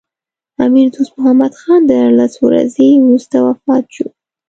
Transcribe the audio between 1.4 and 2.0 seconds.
خان